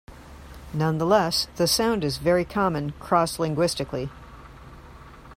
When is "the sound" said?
1.57-2.03